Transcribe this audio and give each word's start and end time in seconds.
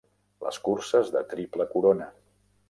Les 0.45 0.57
curses 0.67 1.11
de 1.17 1.21
triple 1.35 1.69
corona. 1.75 2.09